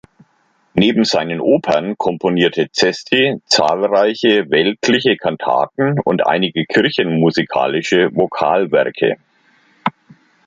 [0.73, 9.17] Neben seinen Opern komponierte Cesti zahlreiche weltliche Kantaten und einige kirchenmusikalische Vokalwerke.